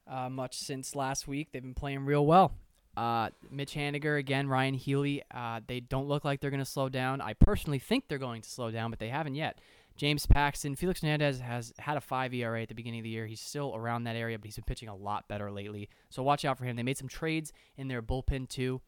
[0.07, 1.49] uh, much since last week.
[1.51, 2.53] They've been playing real well.
[2.95, 6.89] Uh, Mitch Haniger, again, Ryon Healy, uh, they don't look like they're going to slow
[6.89, 7.21] down.
[7.21, 9.59] I personally think they're going to slow down, but they haven't yet.
[9.95, 13.25] James Paxton, Felix Hernandez has had a 5 ERA at the beginning of the year.
[13.25, 15.89] He's still around that area, but he's been pitching a lot better lately.
[16.09, 16.75] So watch out for him.
[16.75, 18.81] They made some trades in their bullpen, too.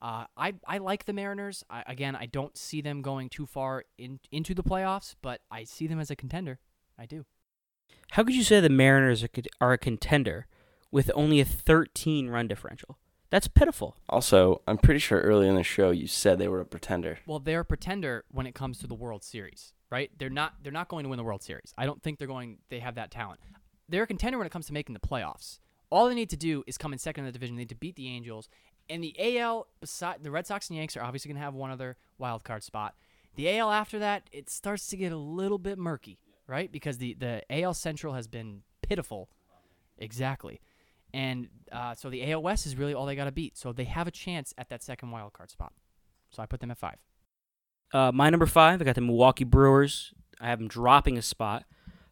[0.00, 1.64] Uh, I, I like the Mariners.
[1.70, 5.64] I, again, I don't see them going too far in, into the playoffs, but I
[5.64, 6.58] see them as a contender.
[6.98, 7.24] I do.
[8.12, 9.24] How could you say the Mariners
[9.60, 10.46] are, a contender
[10.90, 12.98] with only a 13 run differential?
[13.30, 13.96] That's pitiful.
[14.10, 17.18] Also, I'm pretty sure early in the show you said they were a pretender.
[17.26, 20.10] Well, they're a pretender when it comes to the World Series, right?
[20.18, 21.72] They're not they're not going to win the World Series.
[21.78, 23.40] I don't think they're going they have that talent.
[23.88, 25.58] They're a contender when it comes to making the playoffs.
[25.88, 27.56] All they need to do is come in second in the division.
[27.56, 28.48] They need to beat the Angels.
[28.90, 31.70] And the AL beside the Red Sox and Yanks are obviously going to have one
[31.70, 32.94] other wild card spot.
[33.36, 36.70] The AL after that, it starts to get a little bit murky, right?
[36.70, 39.28] Because the the AL Central has been pitiful.
[39.98, 40.60] Exactly.
[41.14, 43.56] And uh, so the AL West is really all they got to beat.
[43.56, 45.72] So they have a chance at that second wild card spot.
[46.30, 46.96] So I put them at five.
[47.92, 50.14] Uh, my number five, I got the Milwaukee Brewers.
[50.40, 51.64] I have them dropping a spot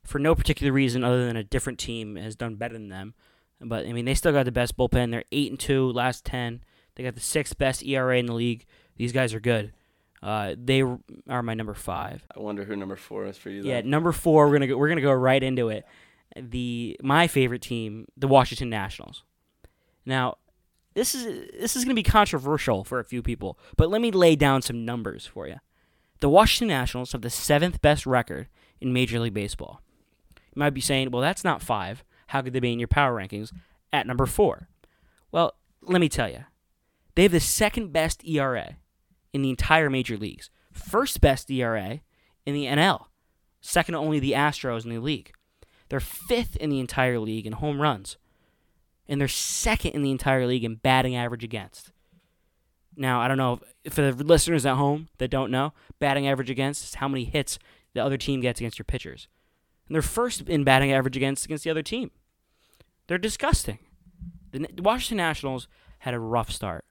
[0.04, 3.14] for no particular reason other than a different team has done better than them.
[3.60, 5.10] But I mean, they still got the best bullpen.
[5.10, 6.62] They're eight and two last ten.
[6.94, 8.66] They got the sixth best ERA in the league.
[8.96, 9.72] These guys are good.
[10.22, 10.82] Uh, they
[11.28, 12.26] are my number five.
[12.36, 13.62] I wonder who number four is for you.
[13.62, 14.46] Yeah, number four.
[14.46, 15.84] We're gonna go, we're gonna go right into it.
[16.36, 19.24] The my favorite team, the Washington Nationals.
[20.04, 20.36] Now,
[20.94, 24.36] this is this is gonna be controversial for a few people, but let me lay
[24.36, 25.56] down some numbers for you.
[26.20, 29.80] The Washington Nationals have the seventh best record in Major League Baseball.
[30.36, 32.04] You might be saying, well, that's not five.
[32.28, 33.52] How could they be in your power rankings
[33.90, 34.68] at number four?
[35.32, 36.44] Well, let me tell you,
[37.14, 38.76] they have the second best ERA
[39.32, 42.00] in the entire major leagues, first best ERA
[42.46, 43.06] in the NL,
[43.60, 45.32] second only the Astros in the league.
[45.88, 48.16] They're fifth in the entire league in home runs,
[49.08, 51.92] and they're second in the entire league in batting average against.
[52.96, 56.50] Now, I don't know if, for the listeners at home that don't know, batting average
[56.50, 57.58] against is how many hits
[57.94, 59.28] the other team gets against your pitchers.
[59.88, 62.10] And they're first in batting average against against the other team.
[63.06, 63.78] They're disgusting.
[64.52, 65.66] The Washington Nationals
[66.00, 66.84] had a rough start.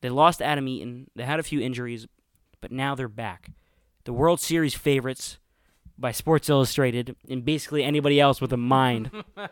[0.00, 1.10] They lost Adam Eaton.
[1.16, 2.06] They had a few injuries,
[2.60, 3.50] but now they're back.
[4.04, 5.38] The World Series favorites
[5.98, 9.10] by Sports Illustrated and basically anybody else with a mind.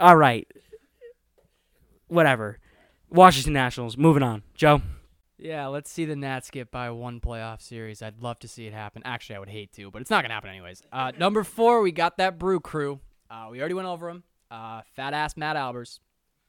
[0.00, 0.46] All right.
[2.06, 2.58] Whatever.
[3.10, 3.96] Washington Nationals.
[3.96, 4.42] Moving on.
[4.54, 4.82] Joe.
[5.38, 8.02] Yeah, let's see the Nats get by one playoff series.
[8.02, 9.02] I'd love to see it happen.
[9.04, 10.82] Actually, I would hate to, but it's not gonna happen anyways.
[10.92, 12.98] Uh, number four, we got that Brew Crew.
[13.30, 14.24] Uh, we already went over them.
[14.50, 16.00] uh, fat ass Matt Albers.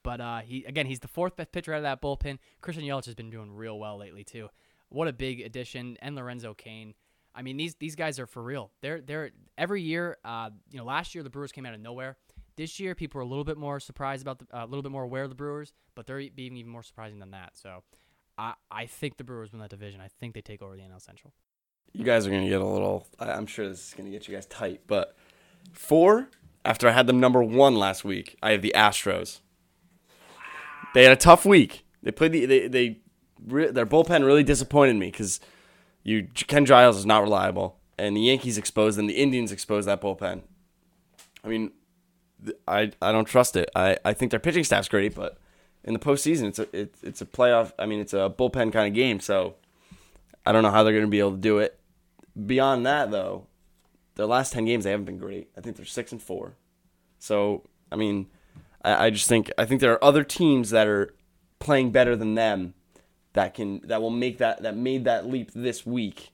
[0.04, 2.40] But uh, he again, he's the fourth best pitcher out of that bullpen.
[2.62, 4.50] Christian Yelich has been doing real well lately too.
[4.90, 6.94] What a big addition, and Lorenzo Cain.
[7.36, 8.72] I mean, these these guys are for real.
[8.82, 10.18] They're they're every year.
[10.24, 12.18] Uh, you know, last year the Brewers came out of nowhere.
[12.56, 14.92] This year, people are a little bit more surprised about the, uh, a little bit
[14.92, 17.52] more aware of the Brewers, but they're being even more surprising than that.
[17.54, 17.84] So,
[18.38, 20.02] I I think the Brewers win that division.
[20.02, 21.34] I think they take over the NL Central.
[21.94, 23.08] You guys are gonna get a little.
[23.20, 25.16] I'm sure this is gonna get you guys tight, but
[25.72, 26.30] four
[26.66, 29.40] after I had them number one last week, I have the Astros.
[30.94, 31.86] They had a tough week.
[32.04, 33.00] They played the they they
[33.46, 35.40] re- their bullpen really disappointed me because
[36.04, 39.08] you Ken Giles is not reliable, and the Yankees exposed them.
[39.08, 40.42] The Indians exposed that bullpen.
[41.44, 41.72] I mean,
[42.68, 43.70] I I don't trust it.
[43.76, 45.38] I, I think their pitching staff's great, but
[45.84, 47.74] in the postseason, it's a it's it's a playoff.
[47.80, 49.56] I mean, it's a bullpen kind of game, so
[50.46, 51.80] I don't know how they're going to be able to do it.
[52.46, 53.48] Beyond that, though,
[54.16, 55.50] their last ten games they haven't been great.
[55.58, 56.56] I think they're six and four.
[57.20, 58.28] So I mean,
[58.84, 61.14] I, I just think I think there are other teams that are
[61.60, 62.74] playing better than them
[63.34, 66.32] that can that will make that that made that leap this week.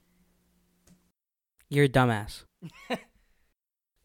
[1.70, 2.44] You're a dumbass.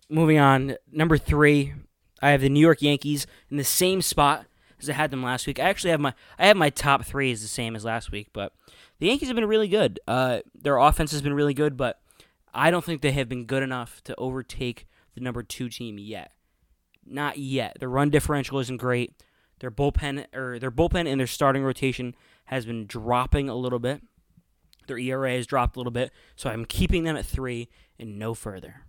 [0.08, 1.72] Moving on, number three,
[2.20, 4.46] I have the New York Yankees in the same spot
[4.80, 5.60] as I had them last week.
[5.60, 8.28] I actually have my I have my top three is the same as last week,
[8.32, 8.52] but
[8.98, 10.00] the Yankees have been really good.
[10.08, 12.00] Uh, their offense has been really good, but
[12.52, 16.32] I don't think they have been good enough to overtake the number two team yet.
[17.10, 17.76] Not yet.
[17.80, 19.12] Their run differential isn't great.
[19.58, 22.14] Their bullpen or their bullpen and their starting rotation
[22.46, 24.02] has been dropping a little bit.
[24.86, 27.68] Their ERA has dropped a little bit, so I'm keeping them at three
[27.98, 28.86] and no further.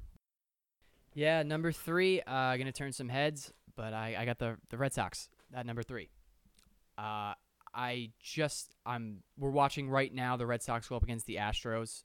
[1.14, 4.94] Yeah, number three, uh, gonna turn some heads, but I, I got the the Red
[4.94, 6.10] Sox at number three.
[6.98, 7.34] Uh,
[7.74, 12.04] I just I'm we're watching right now the Red Sox go up against the Astros.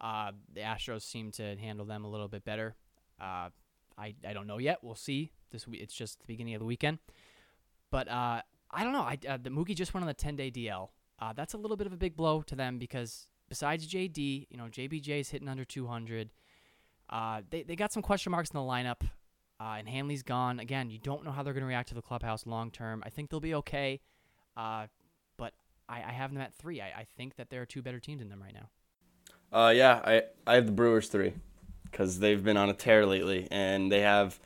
[0.00, 2.74] Uh, the Astros seem to handle them a little bit better.
[3.20, 3.50] Uh,
[3.96, 4.78] I I don't know yet.
[4.82, 5.30] We'll see.
[5.50, 6.98] This week it's just the beginning of the weekend,
[7.90, 9.00] but uh, I don't know.
[9.00, 10.88] I uh, the Mookie just went on the 10 day DL.
[11.20, 14.56] Uh, that's a little bit of a big blow to them because besides JD, you
[14.56, 16.30] know JBJ is hitting under 200.
[17.10, 19.02] Uh, they, they got some question marks in the lineup,
[19.60, 20.60] uh, and Hanley's gone.
[20.60, 23.02] Again, you don't know how they're going to react to the clubhouse long term.
[23.06, 24.00] I think they'll be okay,
[24.56, 24.86] uh,
[25.38, 25.54] but
[25.88, 26.80] I, I have them at three.
[26.80, 28.68] I, I think that there are two better teams in them right now.
[29.50, 31.32] Uh, yeah, I I have the Brewers three
[31.84, 34.38] because they've been on a tear lately, and they have.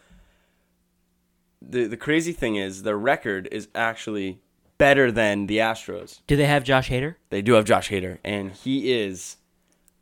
[1.69, 4.41] The the crazy thing is their record is actually
[4.79, 6.21] better than the Astros.
[6.27, 7.17] Do they have Josh Hader?
[7.31, 9.37] They do have Josh Hader, and he is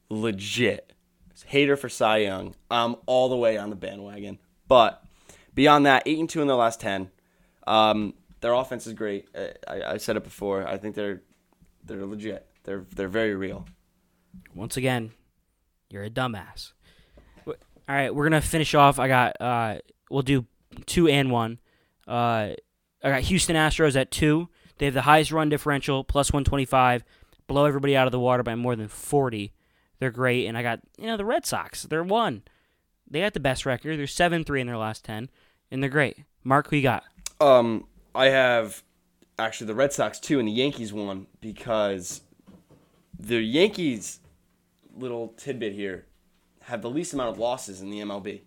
[0.09, 0.93] legit.
[1.51, 2.55] Hader for Cy Young.
[2.71, 4.39] I'm all the way on the bandwagon.
[4.69, 5.03] But
[5.55, 7.11] beyond that, eight and two in their last ten.
[7.67, 9.29] Um, their offense is great.
[9.35, 10.67] I, I, I said it before.
[10.67, 11.23] I think they're
[11.85, 12.47] they're legit.
[12.65, 13.67] They're they're very real.
[14.55, 15.13] Once again,
[15.89, 16.73] you're a dumbass.
[17.47, 17.55] All
[17.89, 18.99] right, we're gonna finish off.
[18.99, 19.79] I got uh,
[20.11, 20.47] we'll do
[20.87, 21.59] two and one.
[22.07, 22.55] Uh,
[23.03, 24.49] I got Houston Astros at two.
[24.79, 27.05] They have the highest run differential, plus one twenty five,
[27.47, 29.53] blow everybody out of the water by more than forty.
[29.99, 31.83] They're great, and I got you know the Red Sox.
[31.85, 32.43] They're one.
[33.11, 33.99] They got the best record.
[33.99, 35.29] They're seven three in their last ten,
[35.71, 36.19] and they're great.
[36.45, 37.05] Mark, who you got?
[37.41, 38.83] Um, I have
[39.39, 42.23] actually the Red Sox two and the Yankees one because
[43.19, 44.21] the Yankees
[44.97, 46.07] little tidbit here
[46.63, 48.41] have the least amount of losses in the MLB.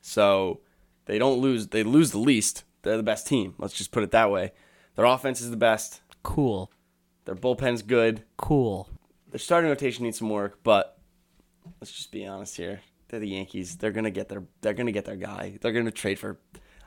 [0.00, 0.60] So
[1.06, 2.64] they don't lose they lose the least.
[2.82, 3.54] They're the best team.
[3.58, 4.52] Let's just put it that way.
[4.94, 6.00] Their offense is the best.
[6.22, 6.70] Cool,
[7.24, 8.22] Their bullpen's good.
[8.36, 8.88] cool.
[9.30, 10.98] Their starting rotation needs some work, but
[11.80, 12.80] let's just be honest here.
[13.08, 13.76] They're the Yankees.
[13.76, 15.58] They're gonna get their they're gonna get their guy.
[15.60, 16.38] They're gonna trade for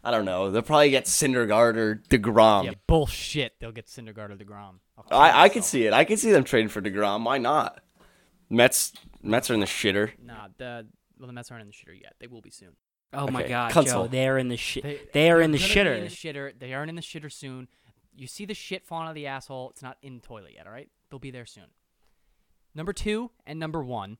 [0.04, 0.50] I don't know.
[0.50, 2.66] They'll probably get Syndergaard or Degrom.
[2.66, 3.54] yeah, bullshit.
[3.60, 4.76] They'll get Syndergaard or Degrom.
[5.12, 5.94] I, I could see it.
[5.94, 7.26] I could see them trading for Degrom.
[7.26, 7.82] Why not?
[8.50, 10.12] Mets Mets are in the shitter.
[10.24, 10.88] Nah, the
[11.20, 12.16] well the Mets aren't in the shitter yet.
[12.20, 12.70] They will be soon.
[13.14, 14.04] Oh my God, console.
[14.04, 14.10] Joe!
[14.10, 14.84] They're in the shit.
[14.84, 15.96] They, They are they're in the gonna be shitter.
[15.98, 16.60] In the shitter.
[16.60, 17.68] They aren't in the shitter soon.
[18.16, 19.70] You see the shit falling out of the asshole.
[19.72, 20.68] It's not in the toilet yet.
[20.68, 21.66] All right, they'll be there soon.
[22.76, 24.18] Number two and number one.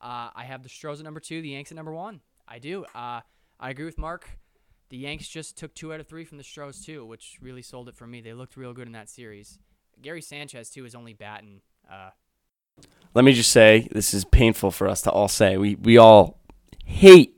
[0.00, 2.20] Uh, I have the Stros at number two, the Yanks at number one.
[2.46, 2.84] I do.
[2.94, 3.20] Uh,
[3.58, 4.28] I agree with Mark.
[4.90, 7.88] The Yanks just took two out of three from the Stros too, which really sold
[7.88, 8.20] it for me.
[8.20, 9.58] They looked real good in that series.
[10.00, 11.60] Gary Sanchez too is only batting.
[11.90, 12.10] Uh,
[13.14, 15.56] Let me just say this is painful for us to all say.
[15.56, 16.38] We we all
[16.84, 17.37] hate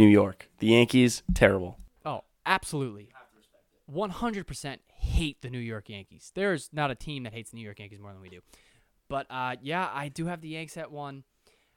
[0.00, 0.48] New York.
[0.60, 1.78] The Yankees terrible.
[2.06, 3.10] Oh, absolutely.
[3.92, 6.32] 100% hate the New York Yankees.
[6.34, 8.40] There's not a team that hates the New York Yankees more than we do.
[9.10, 11.24] But uh, yeah, I do have the Yanks at one.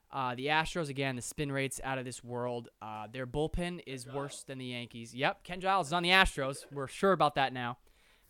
[0.09, 2.69] Uh, the Astros, again, the spin rate's out of this world.
[2.82, 5.13] Uh, their bullpen is worse than the Yankees.
[5.13, 6.59] Yep, Ken Giles is on the Astros.
[6.71, 7.80] We're sure about that now.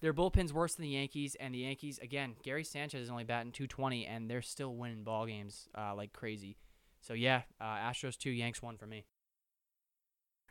[0.01, 3.51] Their bullpen's worse than the Yankees, and the Yankees, again, Gary Sanchez is only batting
[3.51, 6.57] 220, and they're still winning ball games uh, like crazy.
[7.01, 9.05] So yeah, uh, Astros two, Yanks one for me.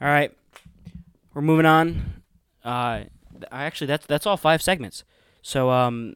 [0.00, 0.32] All right.
[1.34, 2.22] we're moving on.
[2.64, 5.04] Uh, th- actually, that's that's all five segments.
[5.42, 6.14] So um,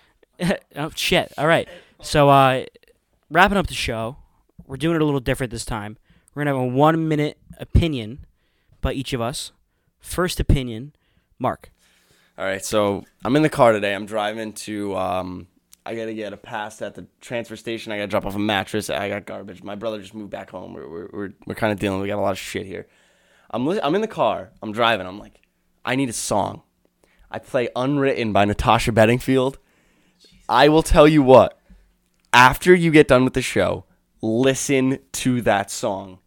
[0.76, 1.32] oh shit.
[1.36, 1.68] All right.
[2.02, 2.64] So uh,
[3.30, 4.16] wrapping up the show,
[4.66, 5.98] we're doing it a little different this time.
[6.34, 8.24] We're gonna have a one minute opinion
[8.80, 9.52] by each of us.
[10.00, 10.94] First opinion,
[11.38, 11.70] Mark.
[12.38, 13.94] All right, so I'm in the car today.
[13.94, 14.96] I'm driving to.
[14.96, 15.48] Um,
[15.84, 17.90] I gotta get a pass at the transfer station.
[17.92, 18.90] I gotta drop off a mattress.
[18.90, 19.62] I got garbage.
[19.62, 20.74] My brother just moved back home.
[20.74, 22.00] We're we're we're, we're kind of dealing.
[22.00, 22.86] We got a lot of shit here.
[23.50, 24.50] I'm li- I'm in the car.
[24.62, 25.06] I'm driving.
[25.06, 25.40] I'm like,
[25.84, 26.62] I need a song.
[27.30, 29.58] I play "Unwritten" by Natasha Bedingfield.
[30.48, 31.58] I will tell you what.
[32.32, 33.84] After you get done with the show,
[34.20, 36.18] listen to that song.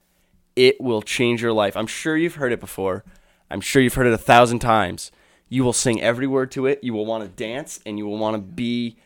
[0.55, 1.77] It will change your life.
[1.77, 3.03] I'm sure you've heard it before.
[3.49, 5.11] I'm sure you've heard it a thousand times.
[5.47, 6.83] You will sing every word to it.
[6.83, 8.97] You will want to dance, and you will want to be.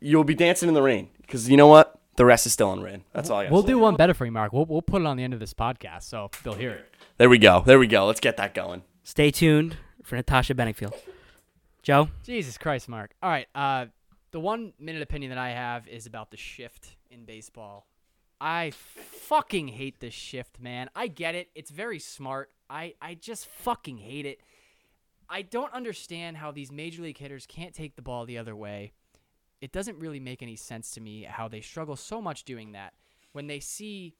[0.00, 1.98] You'll be dancing in the rain because you know what?
[2.16, 3.02] The rest is still unwritten.
[3.12, 3.52] That's all I got.
[3.52, 4.52] We'll do one better for you, Mark.
[4.52, 6.93] We'll we'll put it on the end of this podcast, so they'll hear it.
[7.16, 7.62] There we go.
[7.64, 8.06] There we go.
[8.06, 8.82] Let's get that going.
[9.04, 10.94] Stay tuned for Natasha Bedingfield.
[11.80, 12.08] Joe.
[12.24, 13.12] Jesus Christ, Mark.
[13.22, 13.46] All right.
[13.54, 13.86] Uh,
[14.32, 17.86] the one minute opinion that I have is about the shift in baseball.
[18.40, 20.90] I fucking hate this shift, man.
[20.96, 21.50] I get it.
[21.54, 22.50] It's very smart.
[22.68, 24.40] I, I just fucking hate it.
[25.30, 28.92] I don't understand how these major league hitters can't take the ball the other way.
[29.60, 32.94] It doesn't really make any sense to me how they struggle so much doing that
[33.32, 34.14] when they see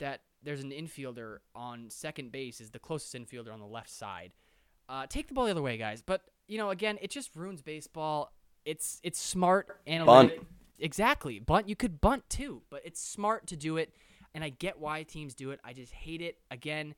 [0.00, 4.32] that there's an infielder on second base is the closest infielder on the left side.
[4.88, 6.02] Uh, take the ball the other way, guys.
[6.02, 8.32] But you know, again, it just ruins baseball.
[8.64, 10.42] It's it's smart analytic.
[10.78, 11.68] Exactly, bunt.
[11.68, 13.94] You could bunt too, but it's smart to do it,
[14.34, 15.60] and I get why teams do it.
[15.64, 16.38] I just hate it.
[16.50, 16.94] Again,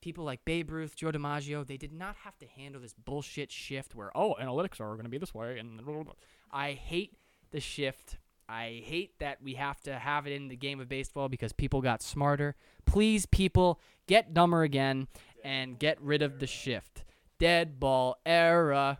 [0.00, 3.94] people like Babe Ruth, Joe DiMaggio, they did not have to handle this bullshit shift
[3.94, 6.12] where oh, analytics are going to be this way, and blah, blah, blah.
[6.52, 7.16] I hate
[7.50, 8.18] the shift.
[8.48, 11.80] I hate that we have to have it in the game of baseball because people
[11.80, 12.56] got smarter.
[12.84, 15.08] Please, people, get dumber again
[15.42, 17.04] and get rid of the shift.
[17.38, 18.98] Dead ball era.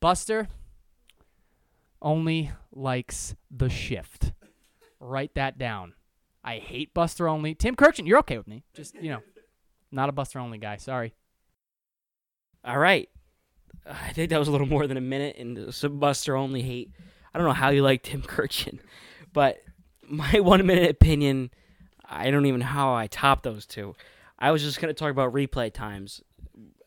[0.00, 0.48] Buster
[2.02, 4.32] Olney likes the shift.
[5.00, 5.94] Write that down.
[6.44, 7.54] I hate Buster Olney.
[7.54, 8.62] Tim Kurkjian, you're okay with me.
[8.74, 9.20] Just, you know,
[9.90, 10.76] not a Buster Olney guy.
[10.76, 11.14] Sorry.
[12.64, 13.08] All right.
[13.88, 16.90] I think that was a little more than a minute, and some Buster Olney hate.
[17.32, 18.80] I don't know how you like Tim Kurkjian,
[19.32, 19.58] but
[20.08, 21.50] my one minute opinion,
[22.04, 23.94] I don't even know how I top those two.
[24.38, 26.22] I was just gonna talk about replay times.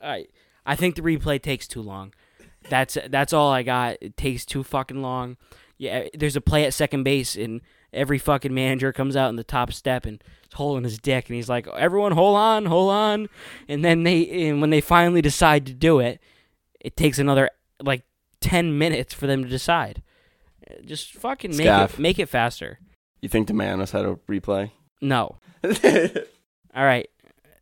[0.01, 0.27] I
[0.65, 2.13] I think the replay takes too long.
[2.69, 3.97] That's that's all I got.
[4.01, 5.37] It takes too fucking long.
[5.77, 7.61] Yeah, there's a play at second base, and
[7.93, 11.35] every fucking manager comes out in the top step and is holding his dick, and
[11.35, 13.29] he's like, "Everyone, hold on, hold on."
[13.67, 16.19] And then they, and when they finally decide to do it,
[16.79, 17.49] it takes another
[17.81, 18.03] like
[18.41, 20.01] ten minutes for them to decide.
[20.85, 21.93] Just fucking make Scaff.
[21.95, 22.79] it make it faster.
[23.21, 24.71] You think the man knows how to replay?
[25.01, 25.37] No.
[25.63, 27.09] All right.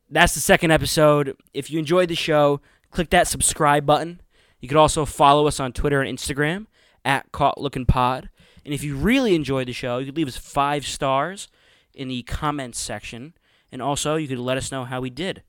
[0.10, 1.36] That's the second episode.
[1.54, 2.62] If you enjoyed the show,
[2.92, 4.22] click that subscribe button.
[4.60, 6.68] You could also follow us on Twitter and Instagram
[7.04, 8.30] at Caught Looking Pod.
[8.66, 11.48] And if you really enjoyed the show, you could leave us five stars
[11.94, 13.34] in the comments section.
[13.72, 15.44] And also, you could let us know how we did.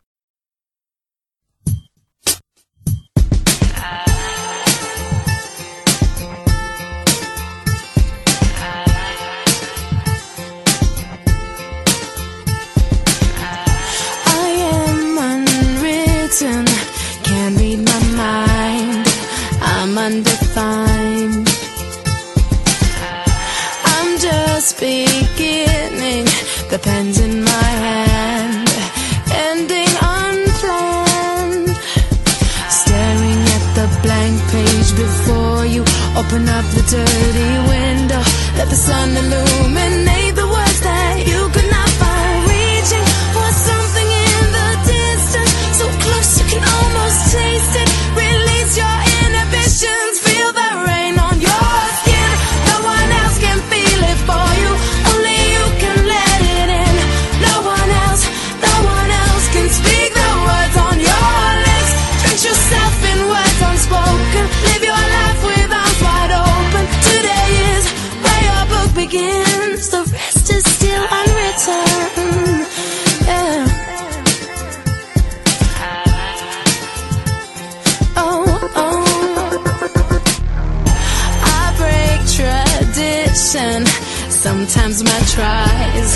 [84.39, 86.11] Sometimes my tries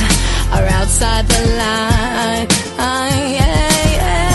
[0.54, 2.46] are outside the line.
[2.78, 4.34] Yeah, yeah.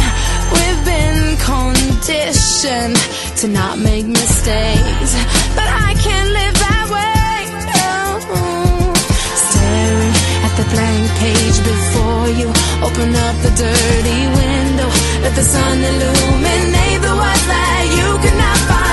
[0.51, 2.99] We've been conditioned
[3.39, 5.11] to not make mistakes,
[5.55, 7.47] but I can't live that way.
[8.35, 8.93] Oh.
[9.47, 12.49] Staring at the blank page before you,
[12.83, 14.89] open up the dirty window,
[15.23, 18.86] let the sun illuminate the words that you cannot find.